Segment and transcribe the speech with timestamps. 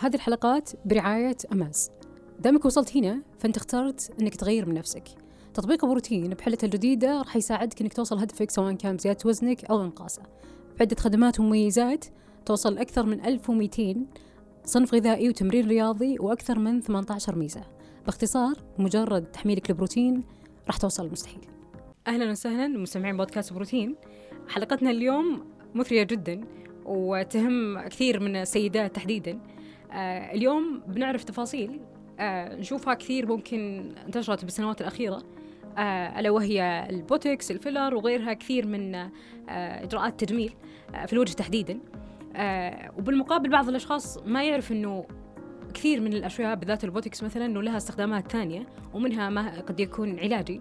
[0.00, 1.90] هذه الحلقات برعاية أماز.
[2.40, 5.08] دامك وصلت هنا فأنت اخترت أنك تغير من نفسك.
[5.54, 10.22] تطبيق بروتين بحلته الجديدة راح يساعدك أنك توصل هدفك سواء كان بزيادة وزنك أو إنقاصه.
[10.78, 12.04] بعدة خدمات ومميزات
[12.46, 14.06] توصل أكثر من 1200
[14.64, 17.62] صنف غذائي وتمرين رياضي وأكثر من 18 ميزة.
[18.06, 20.24] باختصار مجرد تحميلك لبروتين
[20.66, 21.40] راح توصل المستحيل.
[22.06, 23.96] أهلا وسهلا مستمعين بودكاست بروتين.
[24.48, 25.44] حلقتنا اليوم
[25.74, 26.40] مثرية جدا
[26.84, 29.38] وتهم كثير من السيدات تحديدا.
[29.92, 31.80] اليوم بنعرف تفاصيل.
[32.20, 35.22] آه نشوفها كثير ممكن انتشرت بالسنوات الأخيرة.
[35.78, 39.10] آه ألا وهي البوتكس الفيلر وغيرها كثير من آه
[39.48, 40.54] إجراءات تجميل
[40.94, 41.78] آه في الوجه تحديدا.
[42.36, 45.06] آه وبالمقابل بعض الأشخاص ما يعرف أنه
[45.74, 50.60] كثير من الأشياء بالذات البوتكس مثلا أنه لها استخدامات ثانية ومنها ما قد يكون علاجي.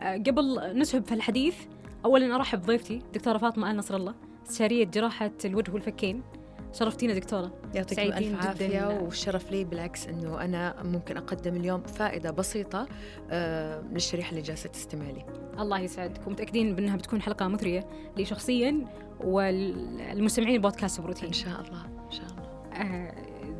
[0.00, 1.56] آه قبل نسهب في الحديث
[2.04, 4.14] أولا أرحب بضيفتي دكتورة فاطمة آل نصر الله
[4.46, 6.22] استشارية جراحة الوجه والفكين.
[6.72, 7.52] شرفتينا دكتورة.
[7.74, 12.86] يعطيكم ألف عافية والشرف لي بالعكس أنه أنا ممكن أقدم اليوم فائدة بسيطة
[13.30, 15.24] آه للشريحة اللي جالسة تستمع لي.
[15.58, 18.86] الله يسعدك ومتأكدين بأنها بتكون حلقة مثرية لي شخصيا
[19.20, 22.82] والمستمعين بودكاست بروتين إن شاء الله إن شاء الله.
[22.82, 23.14] آه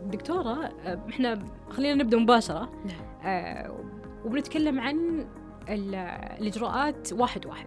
[0.06, 2.72] دكتورة آه إحنا خلينا نبدأ مباشرة.
[2.84, 3.30] نعم.
[3.32, 3.84] آه
[4.24, 5.26] وبنتكلم عن
[5.69, 7.66] الإجراءات واحد واحد.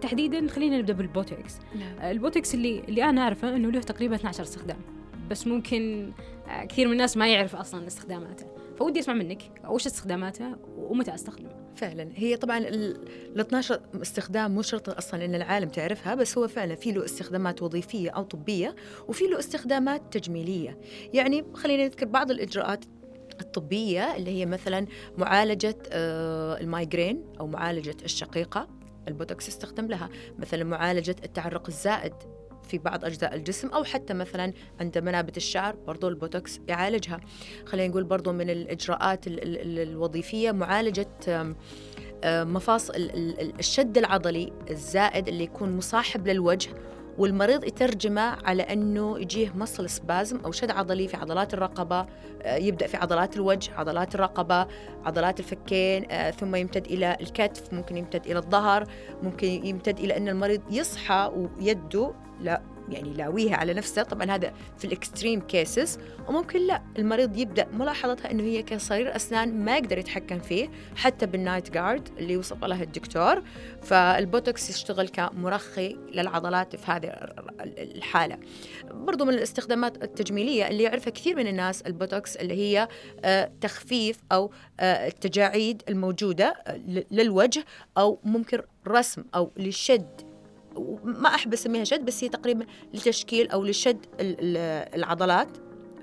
[0.00, 1.58] تحديدا خلينا نبدأ بالبوتوكس.
[1.74, 2.10] نعم.
[2.10, 4.78] البوتوكس اللي اللي أنا أعرفه إنه له تقريبا 12 استخدام.
[5.30, 6.12] بس ممكن
[6.68, 8.46] كثير من الناس ما يعرف أصلا استخداماته.
[8.78, 12.08] فودي أسمع منك وش استخداماته ومتى أستخدمه؟ فعلا.
[12.14, 16.92] هي طبعا ال 12 استخدام مو شرط أصلا إن العالم تعرفها بس هو فعلا في
[16.92, 18.74] له استخدامات وظيفية أو طبية
[19.08, 20.78] وفي له استخدامات تجميلية.
[21.14, 22.84] يعني خلينا نذكر بعض الإجراءات
[23.40, 24.86] الطبية اللي هي مثلا
[25.18, 28.68] معالجة ال migraine أو معالجة الشقيقة.
[29.08, 30.08] البوتوكس يستخدم لها.
[30.38, 32.14] مثلا معالجة التعرق الزائد
[32.68, 37.20] في بعض أجزاء الجسم أو حتى مثلا عند منابت الشعر برضو البوتوكس يعالجها.
[37.66, 41.08] خلينا نقول برضو من الإجراءات ال ال الوظيفية معالجة
[42.24, 42.92] مفاصل
[43.58, 46.70] الشد العضلي الزائد اللي يكون مصاحب للوجه
[47.18, 52.06] والمريض يترجمه على أنه يجيه muscle spasm أو شد عضلي في عضلات الرقبة
[52.46, 54.66] يبدأ في عضلات الوجه، عضلات الرقبة،
[55.04, 58.86] عضلات الفكين، ثم يمتد إلى الكتف، ممكن يمتد إلى الظهر،
[59.22, 64.84] ممكن يمتد إلى أن المريض يصحى ويده لا يعني لاويها على نفسه طبعا هذا في
[64.84, 70.38] ال extreme cases وممكن لا المريض يبدأ ملاحظتها إنه هي كصرير أسنان ما يقدر يتحكم
[70.38, 73.42] فيه حتى بال night guard اللي وصف لها الدكتور.
[73.82, 77.06] فالبوتوكس يشتغل كمرخي للعضلات في هذه
[77.78, 78.38] الحالة.
[78.90, 82.88] برضو من الاستخدامات التجميلية اللي يعرفها كثير من الناس البوتوكس اللي هي
[83.60, 84.50] تخفيف أو
[84.80, 86.54] التجاعيد الموجودة
[87.10, 87.64] للوجه
[87.98, 90.33] أو ممكن رسم أو لشد
[91.04, 94.06] ما احب اسميها شد بس هي تقريبا لتشكيل أو لشد
[94.94, 95.48] العضلات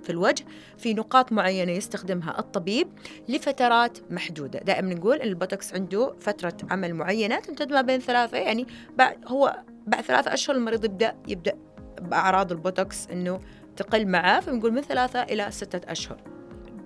[0.03, 0.45] في الوجه
[0.77, 2.87] في نقاط معينة يستخدمها الطبيب
[3.29, 4.59] لفترات محدودة.
[4.59, 8.67] دائما نقول البوتوكس عنده فترة عمل معينة تمتد ما بين ثلاثة يعني
[8.97, 11.57] بعد هو بعد ثلاثة أشهر المريض يبدأ يبدأ
[12.01, 13.39] بأعراض البوتوكس أنه
[13.75, 16.21] تقل معاه فنقول من ثلاثة إلى ستة أشهر.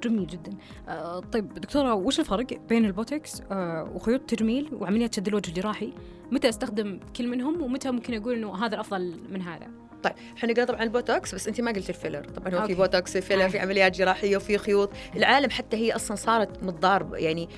[0.03, 0.51] جميل جدا.
[0.89, 5.93] آه طيب دكتورة وش الفرق بين البوتوكس آه وخيوط التجميل وعمليات شد الوجه الجراحي
[6.31, 9.67] متى أستخدم كل منهم ومتى ممكن أقول إنه هذا الأفضل من هذا؟
[10.03, 12.23] طيب إحنا قلنا طبعا البوتوكس بس انت ما قلت الفيلر.
[12.23, 12.67] طبعا هو okay.
[12.67, 14.89] في بوتوكس في فيلر في عمليات جراحية وفي خيوط.
[15.15, 17.49] العالم حتى هي أصلا صارت متضاربة يعني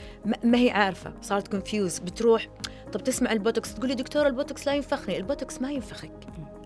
[0.43, 2.47] ما هي عارفة صارت confused بتروح
[2.93, 6.11] طب تسمع البوتوكس تقول لي دكتور البوتوكس لا ينفخني البوتوكس ما ينفخك.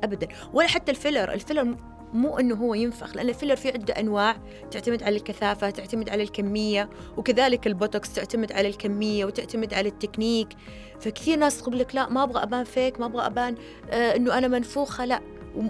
[0.04, 0.28] ابدا.
[0.54, 1.78] ولا حتى الفيلر الفيلر
[2.14, 4.38] مو إنه هو ينفخ لأن الفيلر في عدة أنواع.
[4.72, 10.48] تعتمد على الكثافة تعتمد على الكمية وكذلك البوتوكس تعتمد على الكمية وتعتمد على التكنيك.
[11.00, 13.56] فكثير ناس تقول لك لا ما أبغى أبان فيك ما أبغى أبان
[13.90, 15.22] آه إنه أنا منفوخة لا.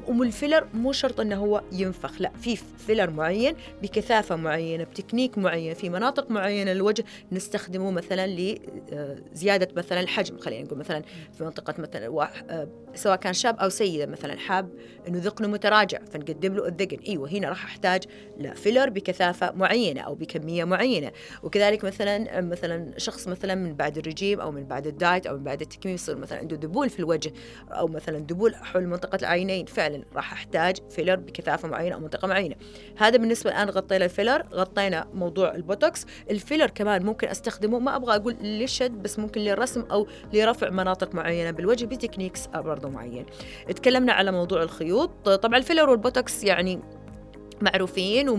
[0.07, 5.89] والفيلر مو شرط إنه هو ينفخ لا في فيلر معين بكثافة معينة بتكنيك معين في
[5.89, 11.01] مناطق معينة للوجه نستخدمه مثلا لزياده مثلا الحجم خلينا نقول مثلا
[11.37, 12.29] في منطقة مثلا
[12.95, 14.69] سواء كان شاب أو سيدة مثلا حاب
[15.07, 16.97] إنه ذقنه متراجع فنقدم له الذقن.
[17.07, 18.03] إيوه هنا راح أحتاج
[18.37, 21.11] لا فيلر بكثافة معينة أو بكمية معينة.
[21.43, 25.61] وكذلك مثلا مثلا شخص مثلا من بعد الرجيم أو من بعد الدايت أو من بعد
[25.61, 27.33] التكميم يصير مثلا عنده ذبول في الوجه
[27.69, 29.65] أو مثلا ذبول حول منطقة العينين.
[29.71, 32.55] فعلا راح أحتاج فيلر بكثافة معينة أو منطقة معينة.
[32.97, 36.05] هذا بالنسبة الآن غطينا الفيلر غطينا موضوع البوتوكس.
[36.31, 41.51] الفيلر كمان ممكن أستخدمه ما أبغى أقول للشد بس ممكن للرسم أو لرفع مناطق معينة
[41.51, 43.25] بالوجه ب techniques برضه معين.
[43.75, 45.29] تكلمنا على موضوع الخيوط.
[45.29, 46.79] طبعا الفيلر والبوتوكس يعني
[47.63, 48.29] معروفين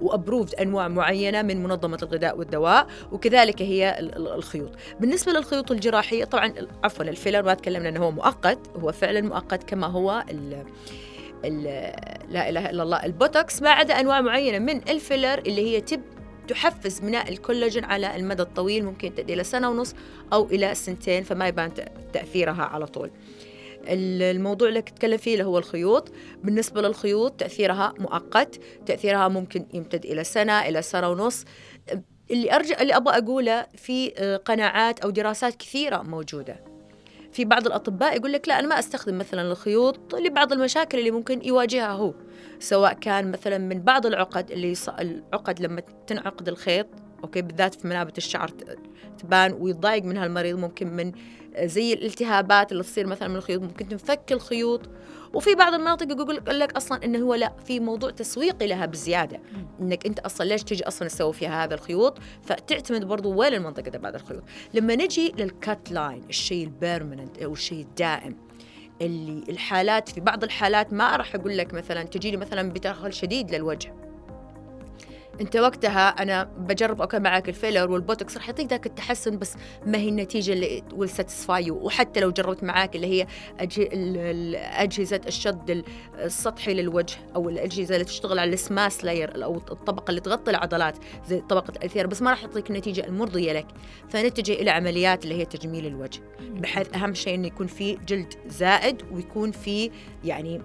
[0.00, 4.70] و approved أنواع معينة من منظمة الغذاء والدواء وكذلك هي الخيوط
[5.00, 6.54] بالنسبة للخيوط الجراحية طبعا
[6.84, 10.24] عفوا الفيلر ما تكلمنا إنه هو مؤقت هو فعلا مؤقت كما هو
[12.28, 16.00] لا إله إلا الله البوتوكس ما عدا أنواع معينة من الفيلر اللي هي تب
[16.48, 19.94] تحفز بناء الكولاجين على المدى الطويل ممكن تؤدي إلى سنة ونص
[20.32, 21.70] أو إلى سنتين فما يبان
[22.12, 23.10] تأثيرها على طول.
[23.88, 26.12] الموضوع اللي تتكلم فيه اللي هو الخيوط.
[26.44, 31.44] بالنسبة للخيوط تأثيرها مؤقت تأثيرها ممكن يمتد إلى سنة إلى سنة ونص.
[32.30, 34.10] اللي أرجع اللي أبغى أقوله في
[34.44, 36.64] قناعات أو دراسات كثيرة موجودة.
[37.32, 41.44] في بعض الأطباء يقول لك لا أنا ما أستخدم مثلا الخيوط لبعض المشاكل اللي ممكن
[41.44, 42.14] يواجهها هو.
[42.58, 44.74] سواء كان مثلا من بعض العقد اللي.
[44.98, 46.86] العقد لما تنعقد الخيط
[47.24, 48.48] أوكي بالذات في منابت الشعر
[49.18, 51.12] تبان ويتضايق منها المريض ممكن من
[51.62, 53.62] زي الالتهابات اللي تصير مثلا من الخيوط.
[53.62, 54.80] ممكن تنفك الخيوط.
[55.34, 59.40] وفي بعض المناطق يقول لك أصلا إنه هو لا في موضوع تسويقي لها بزيادة.
[59.80, 64.08] إنك أنت أصلا ليش تجي أصلا تسوي فيها هذا الخيوط؟ فتعتمد برضو وين المنطقة تبع
[64.08, 64.42] الخيوط.
[64.74, 68.36] لما نجي لل cut line الشيء ال permanent أو الشيء الدائم
[69.02, 73.54] اللي الحالات في بعض الحالات ما راح أقول لك مثلا تجي لي مثلا بترهل شديد
[73.54, 73.94] للوجه.
[75.40, 79.54] انت وقتها أنا بجرب okay معك الفيلر والبوتوكس راح يعطيك ذاك التحسن بس
[79.86, 83.26] ما هي النتيجة اللي will satisfy وحتى لو جربت معاك اللي هي
[84.82, 85.84] أجهزة الشد
[86.18, 90.96] السطحي للوجه أو الأجهزة اللي تشتغل على ال SMAS layer أو الطبقة اللي تغطي العضلات
[91.28, 93.66] زي طبقة ال layer بس ما راح تعطيك النتيجة المرضية لك.
[94.08, 99.02] فنتجه إلى عمليات اللي هي تجميل الوجه بحيث أهم شيء إنه يكون في جلد زائد
[99.12, 99.90] ويكون في
[100.24, 100.62] يعني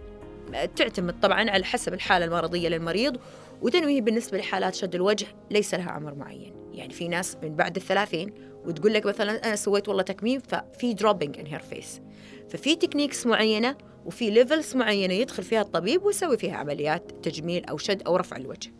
[0.75, 3.17] تعتمد طبعا على حسب الحالة المرضية للمريض
[3.63, 6.53] وتنويه بالنسبة لحالات شد الوجه ليس لها عمر معين.
[6.73, 8.33] يعني في ناس من بعد الثلاثين
[8.65, 12.01] وتقول لك مثلا أنا سويت والله تكميم ففي dropping in her face
[12.49, 18.01] ففي techniques معينة وفي levels معينة يدخل فيها الطبيب ويسوي فيها عمليات تجميل أو شد
[18.01, 18.73] أو رفع الوجه.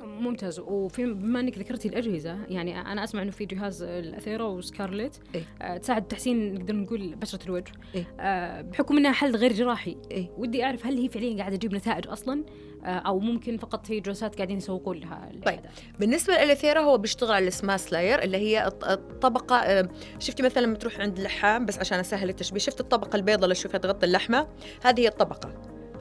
[0.00, 0.60] ممتاز.
[0.60, 5.76] وفي بما إنك ذكرتي الأجهزة يعني أنا أسمع إنه في جهاز الألثيرا وسكارلت إيه؟ آه
[5.76, 7.72] تساعد تحسين نقدر نقول بشرة الوجه.
[7.94, 9.96] إيه؟ آه بحكم إنها حل غير جراحي.
[10.10, 12.44] إيه؟ ودي أعرف هل هي فعليا قاعدة تجيب نتائج أصلا؟
[12.86, 15.60] أو ممكن فقط هي جلسات قاعدين يسوقون لها طيب.
[15.98, 19.88] بالنسبة للألثيرا هو بيشتغل على ال SMAS layer اللي هي الطبقة آه
[20.18, 23.78] شفتي مثلا لما تروح عند اللحام بس عشان أسهل التشبيه شفت الطبقة البيضاء اللي تشوفها
[23.78, 24.48] تغطي اللحمة؟
[24.84, 25.52] هذه هي الطبقة.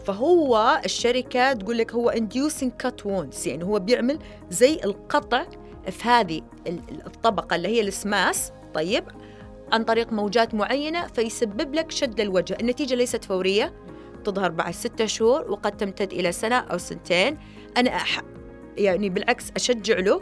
[0.06, 5.46] فهو الشركة تقول لك هو inducing cut wounds يعني هو بيعمل زي القطع
[5.90, 6.42] في هذه
[7.08, 9.04] الطبقة اللي هي السماس طيب
[9.72, 13.85] عن طريق موجات معينة فيسبب لك شد للوجه النتيجة ليست فورية.
[14.26, 17.38] تظهر بعد ستة شهور وقد تمتد إلى سنة أو سنتين.
[17.78, 18.22] أنا أح
[18.78, 20.22] يعني بالعكس أشجع له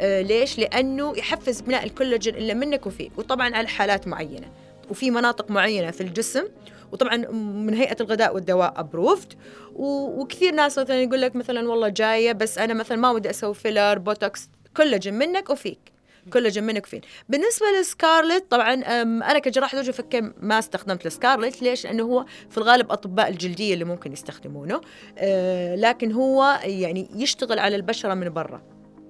[0.00, 4.52] آه ليش؟ لأنه يحفز بناء الكولاجين اللي منك وفيك وطبعا على حالات معينة.
[4.90, 6.44] وفي مناطق معينة في الجسم.
[6.92, 9.32] وطبعا من هيئة الغذاء والدواء approved
[9.74, 13.98] وكثير ناس مثلا يقول لك مثلا والله جاية بس أنا مثلا ما ودي أسوي فيلر
[13.98, 15.92] بوتوكس كولاجين منك وفيك.
[16.32, 22.02] كولاجين منك وفيك بالنسبة للسكارلت طبعا أنا كجراحة وجه وفك ما استخدمت السكارلت ليش؟ لأنه
[22.02, 24.80] هو في الغالب أطباء الجلدية اللي ممكن يستخدمونه.
[25.18, 28.62] أه لكن هو يعني يشتغل على البشرة من برا.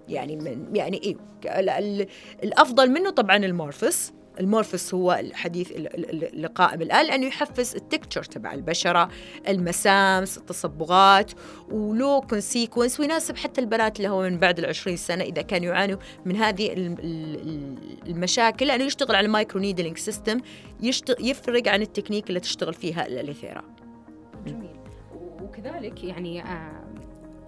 [0.08, 1.16] يعني من يعني إيه
[2.42, 8.52] الأفضل منه طبعا المورفيس المورفيس هو الحديث اللي قائم الآن لأنه يحفز ال texture تبع
[8.52, 9.08] البشرة
[9.48, 11.32] المسامات التصبغات
[11.70, 16.36] ولو consequence ويناسب حتى البنات اللي هو من بعد العشرين سنة إذا كانوا يعانوا من
[16.36, 16.72] هذه
[18.06, 20.40] المشاكل لأنه يشتغل على ال microneedling system
[21.20, 23.62] يفرق عن التكنيك اللي تشتغل فيها الأليثيرا
[24.46, 24.80] جميل.
[25.42, 26.89] وكذلك يعني آه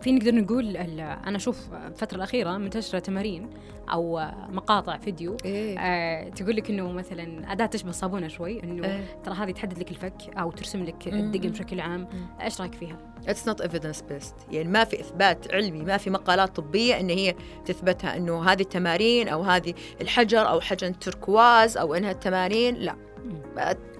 [0.03, 3.51] في نقدر نقول أنا أشوف الفترة الأخيرة منتشرة تمارين
[3.93, 5.37] أو مقاطع فيديو.
[5.45, 9.79] إيه؟ آه تقول لك إنه مثلا أداة تشبه الصابونة شوي إنه إيه؟ ترى هذه تحدد
[9.79, 12.09] لك الفك أو ترسم لك الدقن بشكل عام.
[12.41, 16.57] إيش رأيك فيها؟ it's not evidence based يعني ما في إثبات علمي ما في مقالات
[16.57, 22.11] طبية إن هي تثبتها إنه هذه التمارين أو هذه الحجر أو حجر تركواز أو إنها
[22.11, 22.97] التمارين لا.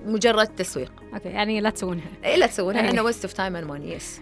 [0.05, 0.93] مجرد تسويق.
[1.15, 2.09] أوكي يعني لا تسوونها.
[2.25, 2.91] اي لا تسوونها.
[2.91, 4.21] أنا ويست اوف تايم اند ماني يس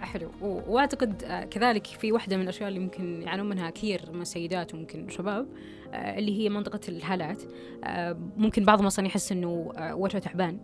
[0.00, 0.30] حلو.
[0.40, 5.08] وأعتقد آه، كذلك في واحدة من الأشياء اللي ممكن يعانون منها كثير من السيدات وممكن
[5.08, 5.48] شباب
[5.92, 7.42] آه، اللي هي منطقة الهالات.
[7.84, 10.60] آه، ممكن بعضهم أصلا يحس إنه وجهه تعبان.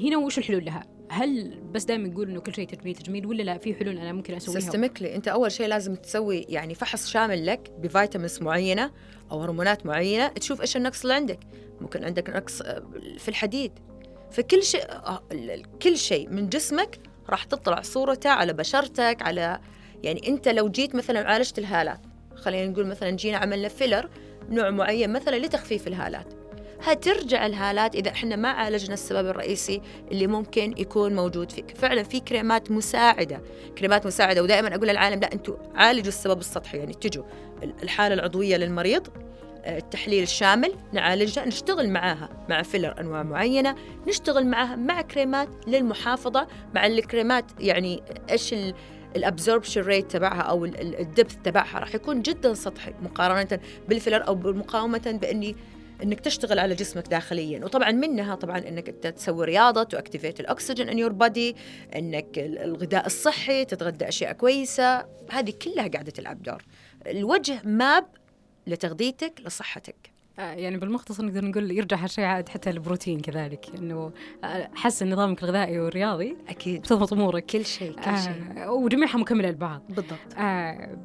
[0.00, 3.58] هنا وش الحلول لها؟ هل بس دائما يقول إنه كل شيء تجميل تجميل ولا لا
[3.58, 7.72] في حلول أنا ممكن أسويها؟ systemically أنت أول شيء لازم تسوي يعني فحص شامل لك
[7.78, 8.92] ب vitamins معينة
[9.30, 11.38] أو هرمونات معينة تشوف إيش النقص اللي عندك.
[11.80, 12.62] ممكن عندك نقص
[13.18, 13.72] في الحديد.
[14.30, 14.82] فكل شيء
[15.82, 16.98] كل شيء من جسمك
[17.30, 19.60] راح تطلع صورته على بشرتك على
[20.02, 22.00] يعني أنت لو جيت مثلا عالجت الهالات
[22.36, 24.08] خلينا نقول مثلا جينا عملنا filler
[24.48, 26.34] نوع معين مثلا لتخفيف الهالات.
[26.82, 31.76] هترجع الهالات إذا إحنا ما عالجنا السبب الرئيسي اللي ممكن يكون موجود فيك.
[31.76, 33.42] فعلا في كريمات مساعدة
[33.78, 37.24] كريمات مساعدة ودائما أقول للعالم لا أنتم عالجوا السبب السطحي يعني تجوا
[37.82, 39.08] الحالة العضوية للمريض
[39.66, 43.76] التحليل الشامل نعالجها نشتغل معاها مع filler أنواع معينة
[44.08, 48.54] نشتغل معاها مع كريمات للمحافظة مع الكريمات يعني إيش
[49.16, 54.26] ال absorption rate تبعها أو ال depth تبعها راح يكون جدا سطحي مقارنة بال filler
[54.28, 55.56] أو مقارنة بإني
[56.02, 57.64] إنك تشتغل على جسمك داخليا.
[57.64, 61.56] وطبعا منها طبعا إنك أنت تسوي رياضة to activate الاكسجين in your body
[61.96, 65.06] إنك الغذاء الصحي تتغدى أشياء كويسة.
[65.30, 66.62] هذه كلها قاعدة تلعب دور.
[67.06, 68.06] الوجه ماب
[68.66, 70.16] لتغذيتك لصحتك.
[70.38, 74.12] آه، يعني بالمختصر نقدر نقول يرجع هالشيء عاد حتى البروتين كذلك إنه
[74.44, 76.80] آه، حسن نظامك الغذائي والرياضي أكيد.
[76.80, 77.46] بتضبط أمورك.
[77.46, 78.68] كل شيء كل آه شيء.
[78.68, 79.82] وجميعها مكملة لبعض.
[79.88, 80.34] بالضبط.
[80.38, 80.98] آه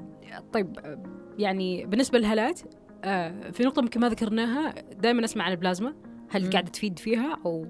[0.54, 0.98] طيب
[1.38, 2.62] يعني بالنسبة للهالات
[3.04, 5.94] آه في نقطة يمكن ما ذكرناها دائما أسمع عن البلازما.
[6.30, 7.66] هل قاعدة تفيد فيها أو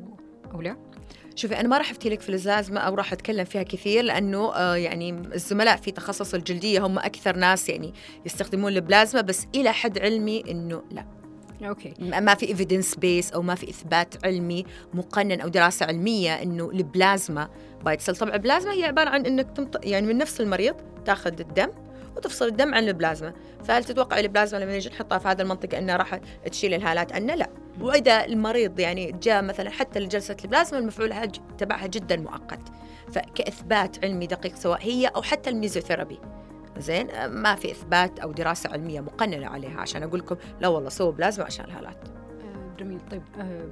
[0.54, 0.78] أو لا؟
[1.36, 4.76] شوفي أنا ما راح أفتي لك في البلازما أو راح أتكلم فيها كثير لأنه آه
[4.76, 7.94] يعني الزملاء في تخصص الجلدية هم أكثر ناس يعني
[8.26, 11.06] يستخدمون البلازما بس إلى حد علمي إنه لا.
[11.64, 11.94] أوكي.
[12.00, 17.50] ما في evidence base أو ما في إثبات علمي مقنن أو دراسة علمية إنه البلازما
[17.86, 19.86] by itself طبعا البلازما هي عبارة عن إنك تمط...
[19.86, 21.70] يعني من نفس المريض تاخذ الدم
[22.16, 23.34] وتفصل الدم عن البلازما.
[23.64, 26.20] فهل تتوقع البلازما لما نجي نحطها في هذه المنطقة إنها راح
[26.52, 27.50] تشيل الهالات عنا لا.
[27.82, 32.60] وإذا المريض يعني جاء مثلا حتى لجلسة البلازما المفعول تبعها جدا مؤقت.
[33.12, 36.20] فكإثبات علمي دقيق سواء هي أو حتى الميزوثيرابي.
[36.78, 39.82] زين؟ ما في إثبات أو دراسة علمية مقننة عليها.
[39.82, 42.08] عشان أقول لكم لا والله سووا بلازما عشان الهالات.
[42.08, 43.00] آه جميل.
[43.12, 43.70] طيب آه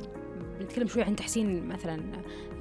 [0.60, 2.02] بنتكلم شوي عن تحسين مثلا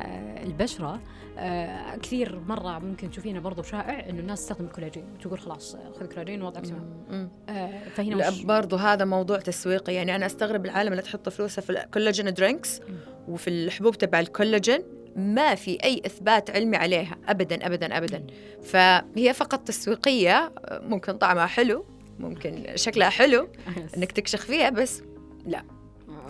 [0.01, 1.01] آه البشرة.
[1.39, 6.43] آه كثير مرة ممكن تشوفينه برضو شائع إنه الناس تستخدم الكولاجين تقول خلاص خذ كولاجين
[6.43, 7.31] وضعك تمام.
[7.49, 9.95] آه فهنا وش؟ برضو هذا موضوع تسويقي.
[9.95, 12.81] يعني أنا أستغرب العالم اللي تحط فلوسها في الكولاجين drinks
[13.29, 14.83] وفي الحبوب تبع الكولاجين
[15.17, 17.17] ما في أي إثبات علمي عليها.
[17.29, 18.27] أبدا أبدا أبدا.
[18.63, 21.85] فهي فقط تسويقية ممكن طعمها حلو
[22.19, 23.49] ممكن شكلها حلو
[23.97, 25.03] إنك تكشخ فيها بس
[25.47, 25.65] لا.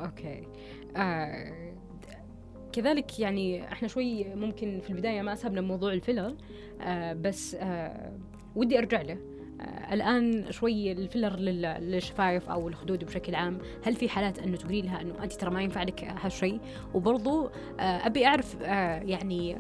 [0.04, 0.42] أوكي.
[0.96, 1.67] آه
[2.78, 6.35] كذلك يعني إحنا شوي ممكن في البداية ما اسهبنا موضوع ال filler
[6.80, 8.12] آه بس آه
[8.56, 9.18] ودي أرجع له.
[9.61, 15.00] آه الآن شوي الفيلر للشفايف أو الخدود بشكل عام هل في حالات أنه تقولي لها
[15.00, 16.61] أنه انت ترى ما ينفع لك هالشيء؟
[16.94, 19.56] وبرضو آه أبي أعرف آه يعني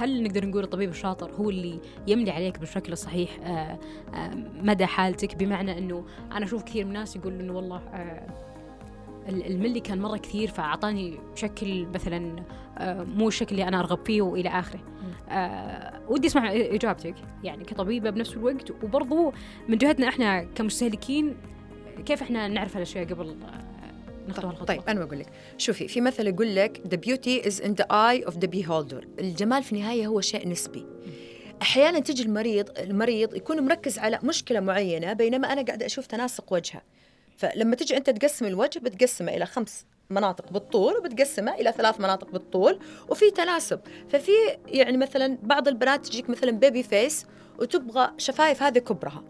[0.00, 3.78] هل نقدر نقول الطبيب الشاطر هو اللي يملي عليك بالشكل الصحيح؟ آه
[4.14, 8.49] آه مدى حالتك؟ بمعنى أنه أنا أشوف كثير من الناس يقول إنه والله آه
[9.30, 12.44] الملي كان مرة كثير فأعطاني شكل مثلا
[12.78, 14.80] آه، مو الشكل اللي أنا أرغب فيه وإلى آخره.
[15.28, 17.14] أه ودي أسمع إجابتك.
[17.44, 19.32] يعني كطبيبة بنفس الوقت وبرضو
[19.68, 21.36] من جهتنا إحنا كمستهلكين
[22.06, 23.36] كيف إحنا نعرف هالأشياء قبل
[24.28, 25.26] نخطو طيب, طيب أنا بقول لك
[25.58, 29.04] شوفي في مثل يقول لك the beauty is in the eye of the beholder.
[29.18, 30.86] الجمال في النهاية هو شيء نسبي.
[31.62, 36.82] أحيانا تجي المريض المريض يكون مركز على مشكلة معينة بينما أنا قاعدة أشوف تناسق وجهه.
[37.40, 42.78] فلما تجي أنت تقسم الوجه بتقسمه إلى خمس مناطق بالطول وبتقسمه إلى ثلاث مناطق بالطول
[43.08, 43.80] وفي تناسب.
[44.10, 44.32] ففي
[44.66, 47.26] يعني مثلا بعض البنات تجيك مثلا baby face
[47.58, 49.24] وتبغى شفايف هذه كبرها.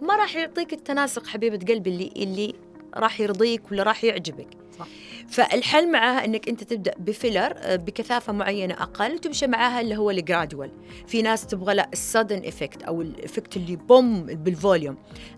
[0.00, 2.54] ما راح يعطيك التناسق حبيبة قلبي اللي اللي
[2.94, 4.48] راح يرضيك ولا راح يعجبك.
[4.78, 4.86] صح.
[5.28, 10.10] فالحل معاها إنك أنت تبدأ ب filler آه، بكثافة معينة أقل وتمشي معاها اللي هو
[10.10, 10.70] ال gradual
[11.06, 14.96] في ناس تبغى لا ال sudden effect أو ال effect اللي boom بال volume.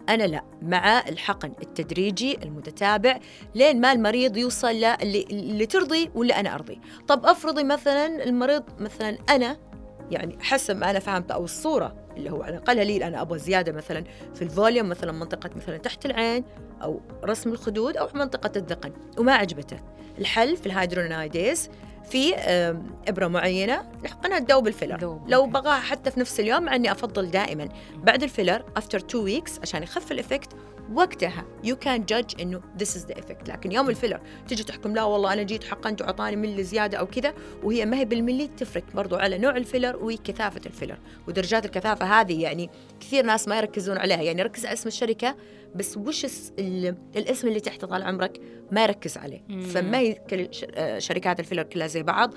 [0.08, 3.18] أنا لا مع الحقن التدريجي المتتابع
[3.54, 6.80] لين ما المريض يوصل اللي, اللي ترضي ولا أنا أرضي.
[7.08, 9.56] طب أفرضي مثلا المريض مثلا أنا
[10.10, 13.72] يعني حسب ما أنا فهمت أو الصورة اللي هو على الأقل لي أنا أبغى زيادة
[13.72, 16.44] مثلا في ال volume مثلا منطقة مثلا تحت العين
[16.82, 19.76] أو رسم الخدود أو منطقة الذقن وما عجبته.
[20.18, 21.70] الحل في ال hyaluronidase
[22.10, 22.34] في
[23.08, 25.20] إبرة معينة نحقنها تذوب ال filler.
[25.26, 29.22] لو بغاها حتى في نفس اليوم مع إني أفضل دائما بعد ال filler after two
[29.22, 30.52] weeks عشان يخف ال effect
[30.94, 31.44] وقتها.
[31.64, 35.02] you can judge إنه this is the effect لكن يوم ال filler تجي تحكم لا
[35.02, 39.16] والله أنا جيت حقنت وعطاني ملي زيادة أو كذا وهي ما هي بالملي تفرق برضو
[39.16, 40.98] على نوع ال filler وكثافة ال filler.
[41.28, 44.22] ودرجات الكثافة هذه يعني كثير ناس ما يركزون عليها.
[44.22, 45.36] يعني يركز على اسم الشركة
[45.74, 46.26] بس وش
[47.16, 48.40] الاسم اللي تحت طال عمرك
[48.70, 49.42] ما يركز عليه.
[49.60, 50.18] فما هي
[50.74, 52.34] آه، شركات ال filler كلها زي بعض.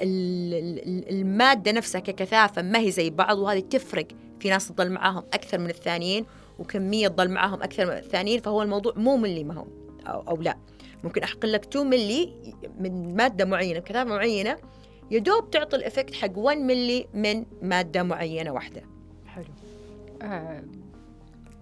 [0.00, 4.06] المادة نفسها ككثافة ما هي زي بعض وهذه تفرق
[4.40, 6.26] في ناس تضل معاهم أكثر من الثانيين.
[6.58, 9.66] وكمية تضل معاهم أكثر من الثانيين فهو الموضوع مو ملي ما هو
[10.06, 10.56] أو, أو لا.
[11.04, 12.32] ممكن أحقن لك 2 ملي
[12.78, 14.56] من مادة معينة بكثافه معينة
[15.10, 18.82] يا دوب تعطي الإفكت حق 1 ملي من مادة معينة واحدة.
[19.26, 19.44] حلو.
[20.22, 20.64] آه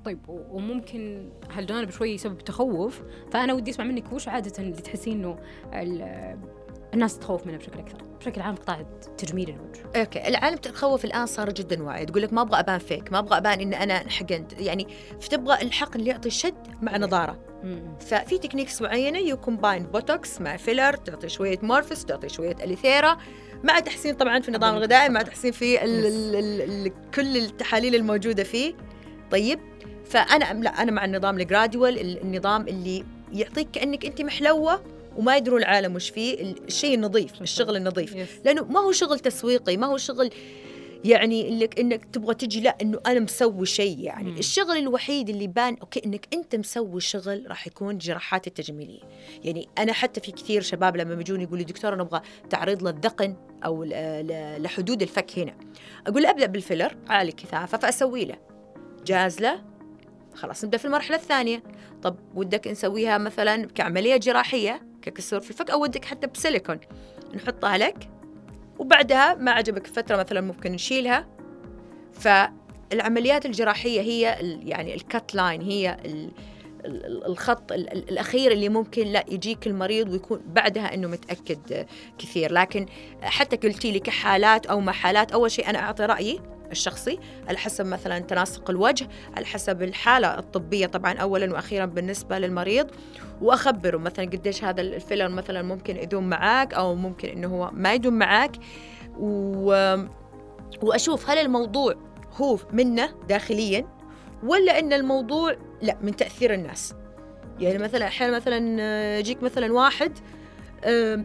[0.04, 5.38] طيب وممكن هالجانب شوي يسبب تخوف فأنا ودي أسمع منك وش عادة اللي تحسين إنه
[6.94, 7.98] الناس تخوف منه بشكل أكثر.
[8.20, 8.82] بشكل عام قطاع
[9.18, 10.00] تجميل الوجه.
[10.00, 13.38] أوكي العالم تتخوف الآن صار جدا واعي تقول لك ما أبغى أبان فيك ما أبغى
[13.38, 14.88] أبان إن أنا حقنت يعني
[15.20, 17.38] فتبغى الحقن اللي يعطي شد مع نضارة.
[18.00, 23.18] ففي techniques معينة you combine بوتوكس مع filler تعطي شوية مورفيس تعطي شوية أليثيرا
[23.64, 27.94] مع تحسين طبعا في النظام الغذائي مع تحسين في ال ال ال ال كل التحاليل
[27.94, 28.74] الموجودة فيه.
[29.30, 29.60] طيب
[30.04, 34.93] فأنا لا أنا مع النظام ال gradual النظام اللي يعطيك كأنك أنت محلوة.
[35.16, 38.40] وما يدرون العالم وش فيه الشيء النظيف الشغل النظيف.
[38.44, 40.30] لأنه ما هو شغل تسويقي ما هو شغل
[41.04, 44.30] يعني انك إنك تبغى تجي لا إنه أنا مسوي شيء يعني.
[44.30, 44.38] مم.
[44.38, 49.00] الشغل الوحيد اللي بان أوكي إنك أنت مسوي شغل راح يكون جراحات التجميلية.
[49.44, 53.85] يعني أنا حتى في كثير شباب لما يجوني يقولوا دكتور نبغى تعريض للذقن أو
[54.59, 55.56] لحدود الفك هنا.
[56.06, 58.37] أقول أبدأ بالفيلر عالي كثافه فأسوي له.
[59.06, 59.64] جاز له
[60.35, 61.62] خلاص نبدأ في المرحلة الثانية.
[62.02, 66.78] طب ودك نسويها مثلا كعملية جراحية؟ ككسور في الفك أو ودك حتى بسيليكون.
[67.34, 68.08] نحطها لك
[68.78, 71.26] وبعدها ما عجبك فترة مثلا ممكن نشيلها.
[72.12, 74.20] فالعمليات الجراحية هي
[74.68, 76.30] يعني الكات لاين هي ال
[76.84, 81.87] ال- ال- الخط ال- ال- الأخير اللي ممكن لا يجيك المريض ويكون بعدها إنه متأكد
[82.18, 82.52] كثير.
[82.52, 82.87] لكن
[83.23, 86.40] حتى قلتي لي كحالات أو ما حالات أول شيء أنا أعطي رأيي.
[86.75, 92.90] الشخصي على حسب مثلا تناسق الوجه على حسب الحالة الطبية طبعا اولا وأخيرا بالنسبة للمريض.
[93.40, 98.14] وأخبره مثلا قديش هذا الفيلر مثلا ممكن يدوم معاك أو ممكن إنه هو ما يدوم
[98.14, 98.57] معاك.
[99.19, 99.97] و...
[100.83, 101.95] وأشوف هل الموضوع
[102.37, 103.87] هو منه داخليا
[104.43, 106.95] ولا إن الموضوع لا من تأثير الناس.
[107.61, 110.19] يعني مثلا أحيانا مثلا آه، يجيك مثلا واحد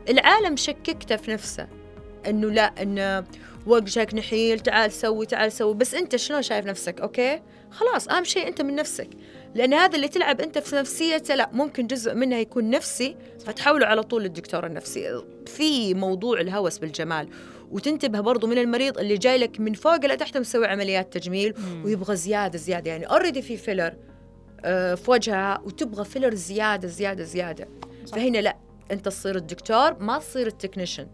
[0.10, 1.68] العالم شككته في نفسه
[2.28, 3.24] إنه لا إنه
[3.70, 5.74] وجهك نحيل تعال سوي تعال سوي.
[5.74, 9.10] بس أنت شلون شايف نفسك؟ أوكي؟ خلاص أهم شيء أنت من نفسك.
[9.56, 14.04] لأن هذا اللي تلعب أنت في نفسيته لا ممكن جزء منها يكون نفسي فتحوله على
[14.04, 15.24] طول للدكتور النفسي.
[15.46, 17.30] في موضوع الهوس بالجمال
[17.72, 21.86] وتنتبه برضو من المريض اللي جاي لك من فوق لتحت مسوي عمليات تجميل مم.
[21.86, 22.92] ويبغى زيادة زيادة.
[22.92, 23.94] يعني already في فيلر
[24.66, 27.68] آه، في وجهها وتبغى فيلر زيادة زيادة زيادة.
[28.06, 28.16] صح.
[28.16, 28.58] فهنا لا
[28.92, 31.08] أنت تصير الدكتور ما تصير ال technician.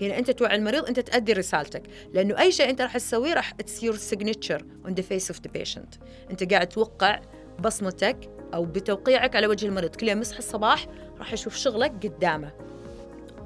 [0.00, 1.82] هنا أنت توعي المريض أنت تأدي رسالتك.
[2.12, 5.50] لأنه أي شيء أنت راح تسويه راح it's your signature on the face of the
[5.50, 5.94] patient
[6.30, 7.20] أنت قاعد توقع
[7.64, 9.96] بصمتك أو بتوقيعك على وجه المريض.
[9.96, 10.86] كل يوم يصحى الصباح
[11.18, 12.52] راح يشوف شغلك قدامه.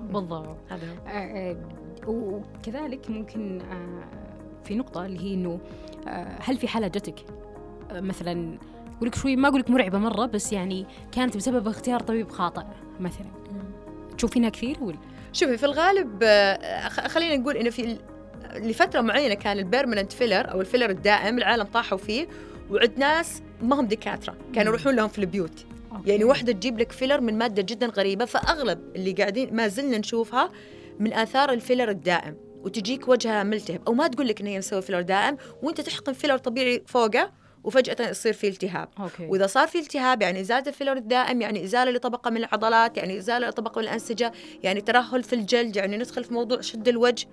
[0.01, 0.57] بالضبط.
[0.69, 1.57] هذا آه، آه،
[2.07, 4.05] وكذلك ممكن آه،
[4.65, 5.59] في نقطة اللي هي
[6.09, 7.25] آه، هل في حالة جتك
[7.93, 8.59] مثلا
[8.97, 12.63] أقول لك شوي ما أقول لك مرعبة مرة بس يعني كانت بسبب اختيار طبيب خاطئ
[13.01, 13.27] مثلا.
[14.17, 14.97] تشوفينها كثير ولا؟
[15.39, 17.99] شوفي في الغالب آه، خلينا نقول إنه في
[18.55, 22.29] لفترة معينة كان ال permanent filler أو الفيلر الدائم العالم طاحوا فيه
[22.71, 25.65] وعند ناس ما هم دكاترة كانوا يروحون لهم في البيوت.
[26.07, 30.51] يعني واحدة تجيب لك فيلر من مادة جدا غريبة فأغلب اللي قاعدين ما زلنا نشوفها
[30.99, 33.81] من آثار الفيلر الدائم وتجيك وجهها ملتهب.
[33.87, 37.31] أو ما تقول لك ان هي مسوي فيلر دائم وأنت تحقن فيلر طبيعي فوقه
[37.69, 38.89] وفجأة يصير فيه التهاب.
[39.01, 39.27] أوكي.
[39.27, 43.49] وإذا صار في التهاب يعني إزالة الفيلر الدائم يعني إزالة لطبقة من العضلات يعني إزالة
[43.49, 47.27] لطبقة من الأنسجة يعني ترهل في الجلد يعني ندخل في موضوع شد الوجه.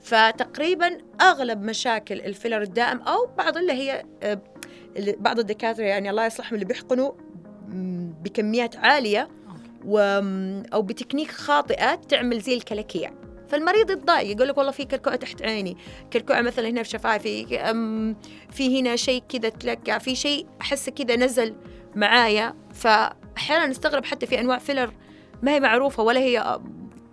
[0.00, 4.40] فتقريبا أغلب مشاكل الفيلر الدائم أو بعض اللي هي آه،
[4.96, 7.12] بعض الدكاترة يعني الله يصلحهم اللي بيحقنوا
[8.22, 9.70] بكميات عالية أوكي.
[9.84, 9.98] و
[10.72, 13.12] أو بتكنيك خاطئة تعمل زي الكلاكيع.
[13.50, 15.76] فالمريض يتضايق يقول لك والله في كركوعة تحت عيني
[16.12, 17.46] كركوعة مثلا هنا في شفايفي
[18.50, 21.54] في هنا شيء كذا تكلع في شيء احسه كذا نزل
[21.96, 22.54] معايا.
[22.72, 24.92] فاحيانا نستغرب حتى في أنواع فيلر
[25.42, 26.60] ما هي معروفة ولا هي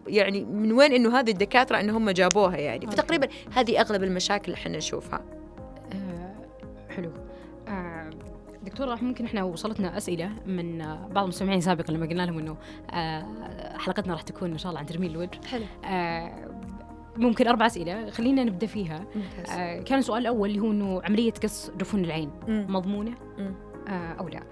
[0.08, 2.88] يعني من وين إنه هذه الدكاترة ان هم جابوها يعني.
[2.88, 5.26] فتقريبا هذه أغلب المشاكل اللي إحنا نشوفها.
[5.94, 6.36] آه،
[6.96, 7.12] حلو.
[8.78, 12.58] دكتورة ممكن إحنا وصلتنا أسئلة من آه، بعض المستمعين سابقا لما قلنا لهم إنه
[12.92, 15.64] آه، حلقتنا راح تكون ان شاء الله عن تجميل الوجه حلو.
[15.86, 16.50] آه،
[17.16, 18.10] ممكن أربع أسئلة.
[18.10, 19.06] خلينا نبدأ فيها.
[19.58, 23.56] آه، كان السؤال الأول اللي هو إنه عملية قص جفون العين مضمونة؟ مم.
[23.88, 24.44] آه، أو لا؟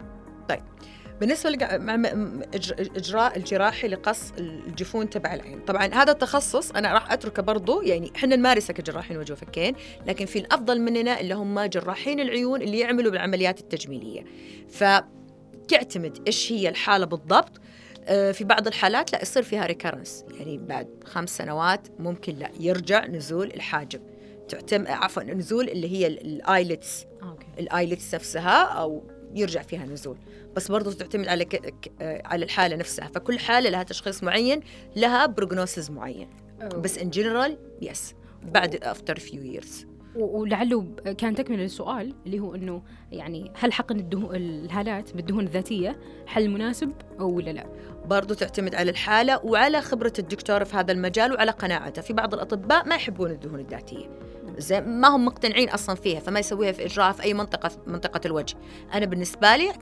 [1.19, 5.59] بالنسبة للاجراء الجراحي لقص الجفون تبع العين.
[5.59, 9.75] طبعا هذا التخصص أنا راح أتركه برضو يعني إحنا نمارسه كجراحين وجه وفكين
[10.07, 14.25] لكن في الأفضل مننا اللي هم جراحين العيون اللي يعملوا بالعمليات التجميلية.
[14.69, 17.61] فتعتمد إيش هي الحالة بالضبط.
[18.07, 23.05] آه، في بعض الحالات لا يصير فيها ريكرنس يعني بعد خمس سنوات ممكن لا يرجع
[23.05, 24.01] نزول الحاجب.
[24.49, 29.03] تعتم عفوا نزول اللي هي ال eyelids آه، ال eyelids نفسها أو
[29.35, 30.17] يرجع فيها نزول.
[30.55, 31.61] بس برضو تعتمد على ك...
[32.01, 33.07] على الحالة نفسها.
[33.07, 34.59] فكل حالة لها تشخيص معين
[34.95, 36.29] لها prognosis معين.
[36.77, 42.81] بس in general yes بعد after few years ولعله كان تكمل السؤال اللي هو إنه
[43.11, 47.65] يعني هل حقن الدهون الهالات بالدهون الذاتية حل مناسب أو ولا لا؟
[48.05, 52.01] برضو تعتمد على الحالة وعلى خبرة الدكتور في هذا المجال وعلى قناعته.
[52.01, 54.09] في بعض الأطباء ما يحبون الدهون الذاتية.
[54.57, 58.55] زي ما هم مقتنعين أصلا فيها فما يسويها في إجراء في أي منطقة منطقة الوجه.
[58.93, 59.73] أنا بالنسبة لي.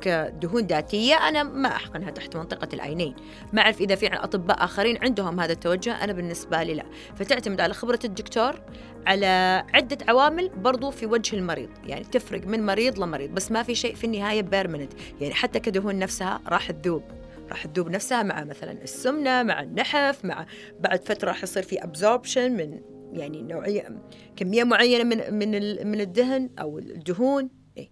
[0.00, 3.14] كدهون ذاتية أنا ما احقنها تحت منطقة العينين.
[3.52, 6.84] ما أعرف إذا في أطباء آخرين عندهم هذا التوجه أنا بالنسبة لي لا.
[7.16, 8.60] فتعتمد على خبرة الدكتور
[9.06, 11.70] على عدة عوامل برضو في وجه المريض.
[11.86, 15.98] يعني تفرق من مريض لمريض بس ما في شيء في النهاية بيرمننت يعني حتى كدهون
[15.98, 17.02] نفسها راح تذوب.
[17.48, 20.46] راح تذوب نفسها مع مثلا السمنة مع النحف مع
[20.80, 22.80] بعد فترة راح يصير في absorption من
[23.12, 23.88] يعني نوعية
[24.36, 25.50] كمية معينة من من
[25.86, 27.50] من الدهن أو الدهون.
[27.76, 27.88] إيه.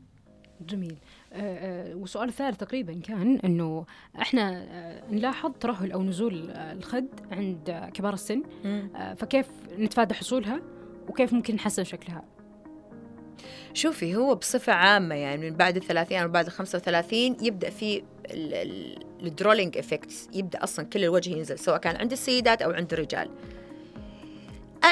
[0.60, 0.96] جميل.
[1.32, 3.86] آه، آه، وسؤال ثالث تقريبا كان إنه
[4.20, 8.42] إحنا آه، نلاحظ ترهل أو نزول الخد عند كبار السن.
[9.16, 9.46] فكيف
[9.78, 10.60] نتفادى حصولها
[11.08, 12.24] وكيف ممكن نحسن شكلها؟
[13.74, 18.02] شوفي هو بصفة عامة يعني من بعد الثلاثين أو بعد الخمسة وثلاثين يبدأ في
[19.22, 23.30] ال drooping effects يبدأ أصلا كل الوجه ينزل سواء كان عند السيدات أو عند الرجال.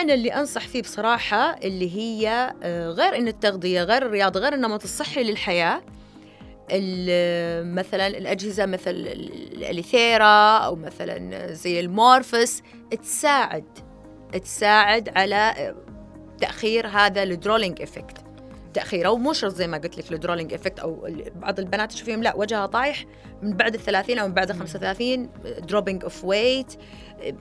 [0.00, 4.83] أنا اللي أنصح فيه بصراحة اللي هي آه، غير إن التغذية غير الرياضة غير النمط
[4.83, 5.83] الصحي للحياة
[7.62, 12.62] مثلا الأجهزة مثل الأليثيرا أو مثلا زي المورفس
[13.02, 13.64] تساعد
[14.44, 15.74] تساعد على
[16.40, 18.23] تأخير هذا ال drooping effect.
[18.74, 22.22] تاخير أو مو شرط زي ما قلت لك ال drooping effect أو بعض البنات تشوفيهم
[22.22, 23.04] لا وجهها طايح
[23.42, 25.28] من بعد ال30 أو من بعد ال 35
[25.68, 26.72] dropping of weight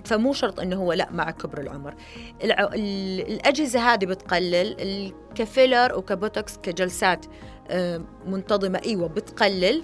[0.05, 1.95] فمو شرط إنه هو لا مع كبر العمر.
[2.43, 7.25] الأجهزة هذه بتقلل كفيلر وكبوتوكس كجلسات
[7.69, 9.83] آه، منتظمة إيوه بتقلل.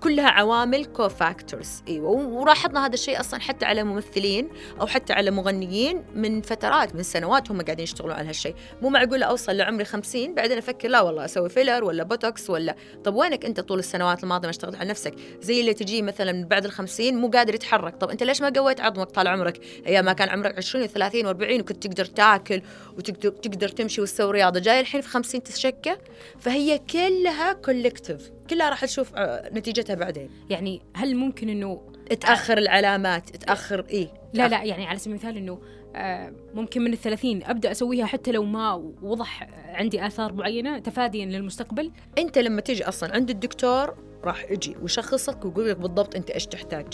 [0.00, 4.48] كلها عوامل cofactors إيوه ولاحظنا هذا الشيء أصلا حتى على ممثلين
[4.80, 8.54] أو حتى على مغنيين من فترات من سنوات هم قاعدين يشتغلون على هالشيء.
[8.82, 12.76] مو معقول أوصل لعمري 50 بعدين أفكر لا والله أسوي فيلر ولا بوتوكس ولا.
[13.04, 16.64] طب وينك أنت طول السنوات الماضية ما اشتغلت على نفسك؟ زي اللي تجي مثلا بعد
[16.64, 17.96] ال 50 مو قادر يتحرك.
[17.96, 21.60] طب أنت ليش ما قويت عظمك طال عمرك؟ أيام ما كان عمرك 20 و30 و40
[21.60, 22.62] وكنت تقدر تاكل
[22.96, 24.60] وتقدر تقدر تمشي وتسوي رياضة.
[24.60, 25.96] جاي الحين في 50 تتشكى
[26.40, 30.30] فهي كلها collective كلها راح تشوف آه، نتيجتها بعدين.
[30.50, 31.80] يعني هل ممكن إنه
[32.20, 35.58] تأخر العلامات تأخر اي لا لا يعني على سبيل المثال إنه
[35.96, 41.90] آه، ممكن من الثلاثين أبدأ أسويها حتى لو ما وضح عندي آثار معينة تفاديا للمستقبل؟
[42.18, 46.86] أنت لما تيجي أصلا عند الدكتور راح يجي ويشخصك ويقول لك بالضبط أنت إيش تحتاج.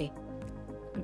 [0.00, 0.10] اي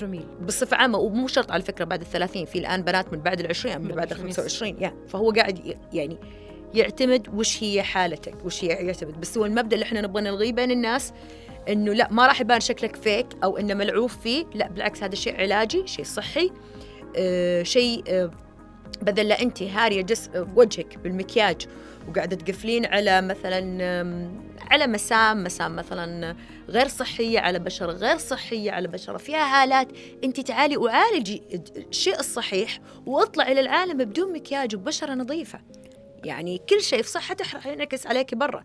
[0.01, 0.27] جميل.
[0.47, 3.89] بصفة عامة ومو شرط على فكرة بعد الثلاثين في الآن بنات من بعد العشرين من
[3.89, 4.95] بعد الخمسة وعشرين يا.
[5.09, 6.19] فهو قاعد يعني
[6.75, 9.21] يعتمد وش هي حالتك وش هي يعتمد.
[9.21, 11.13] بس هو المبدأ اللي إحنا نبغى نلغيه بين الناس
[11.69, 15.41] إنه لا ما راح يبان شكلك فيك أو إنه ملعوف فيه لا بالعكس هذا شيء
[15.41, 16.51] علاجي شيء صحي
[17.17, 18.31] آه شيء آه
[19.03, 21.67] بدل لا انت هاريه جس وجهك بالمكياج.
[22.09, 23.61] وقاعده تقفلين على مثلا
[24.71, 26.37] على مسام مسام مثلا
[26.69, 29.89] غير صحية على بشره غير صحية على بشره فيها هالات
[30.25, 31.43] انت تعالي وعالجي
[31.77, 35.61] الشيء الصحيح واطلعي للعالم بدون مكياج وبشرة نظيفة.
[36.25, 38.63] يعني كل شيء في صحتك راح ينعكس عليك برا.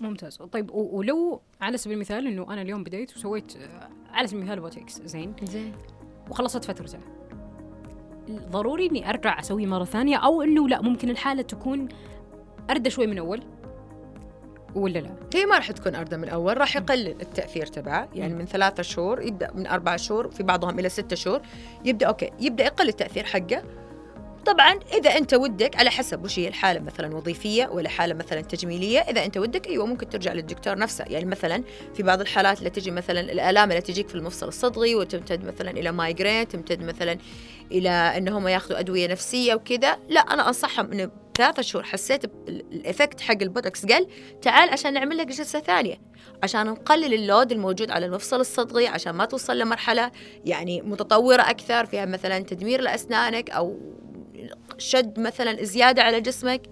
[0.00, 0.36] ممتاز.
[0.36, 5.02] طيب ولو على سبيل المثال إنه أنا اليوم بديت وسويت آه، على سبيل المثال بوتكس
[5.02, 5.72] زين؟ زين.
[6.30, 6.98] وخلصت فترته.
[8.30, 11.88] ضروري إني أرجع أسوي مرة ثانية أو إنه لا ممكن الحالة تكون
[12.70, 13.42] اردى شوي من أول؟
[14.74, 18.08] ولا لا؟ هي ما راح تكون أردى من أول راح يقلل التأثير تبعه.
[18.14, 21.42] يعني من ثلاثة شهور يبدأ من أربعة شهور في بعضهم إلى ستة شهور
[21.84, 23.62] يبدأ أوكي يبدأ يقل التأثير حقه.
[24.46, 28.98] طبعا إذا أنت ودك على حسب وش هي الحالة مثلا وظيفية ولا حالة مثلا تجميلية
[28.98, 31.04] إذا أنت ودك أيوه ممكن ترجع للدكتور نفسه.
[31.08, 31.62] يعني مثلا
[31.94, 35.92] في بعض الحالات اللي تجي مثلا الآلام اللي تجيك في المفصل الصدغي وتمتد مثلا إلى
[35.92, 37.18] migraine تمتد مثلا
[37.72, 39.98] إلى إنهم ياخذوا أدوية نفسية وكذا.
[40.08, 44.06] لا أنا أنصحهم إنه ثلاثة شهور حسيت ال effect حق البوتوكس قل
[44.42, 46.00] تعال عشان نعمل لك جلسة ثانية
[46.42, 50.10] عشان نقلل ال load الموجود على المفصل الصدغي عشان ما توصل لمرحلة
[50.44, 53.78] يعني متطورة أكثر فيها مثلا تدمير لأسنانك أو
[54.78, 56.62] شد مثلا زيادة على جسمك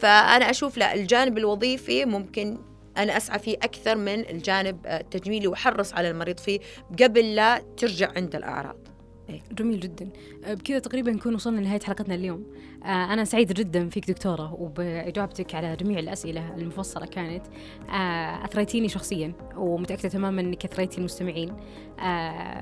[0.00, 2.58] فأنا أشوف لا الجانب الوظيفي ممكن
[2.96, 6.60] أنا أسعى فيه أكثر من الجانب التجميلي وأحرص على المريض فيه
[7.02, 8.81] قبل لا ترجع عند الأعراض.
[9.28, 9.40] إيه.
[9.52, 10.08] جميل جدا.
[10.44, 12.44] آه، بكذا تقريبا نكون وصلنا لنهاية حلقتنا اليوم.
[12.84, 17.46] آه، أنا سعيدة جدا فيك دكتورة وبإجابتك على جميع الأسئلة المفصلة كانت.
[17.90, 21.56] آه، أثريتيني شخصيا ومتأكدة تماما أنك أثريتي المستمعين.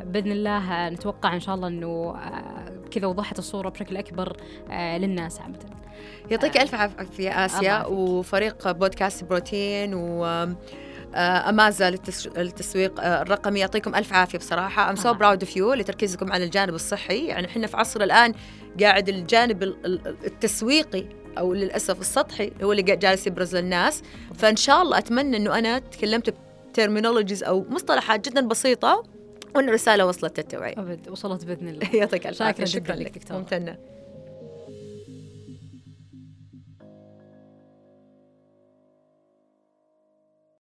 [0.04, 2.14] بإذن الله نتوقع إن شاء الله أنه
[2.90, 4.36] كذا وضحت الصورة بشكل أكبر
[4.70, 5.58] للناس عامة.
[6.30, 7.86] يعطيك ألف عافية آسيا.
[7.86, 10.46] وفريق بودكاست بروتين و
[11.14, 11.90] امازا
[12.36, 14.90] للتسويق آه، الرقمي يعطيكم ألف عافية بصراحة.
[14.90, 17.26] I'm so proud of you لتركيزكم على الجانب الصحي.
[17.26, 18.34] يعني إحنا في عصر الآن
[18.80, 19.62] قاعد الجانب
[20.24, 21.04] التسويقي
[21.38, 24.02] أو للأسف السطحي هو اللي جالس يبرز للناس.
[24.34, 26.34] فإن شاء الله أتمنى إنه أنا تكلمت
[26.70, 29.02] بترمينولوجيز أو مصطلحات جدا بسيطة
[29.54, 30.74] وإن الرساله وصلت للتوعية.
[30.78, 31.94] أبد وصلت بإذن الله.
[32.00, 32.64] يعطيك ألف عافية.
[32.64, 33.76] شكرا لك دكتور ممتنة.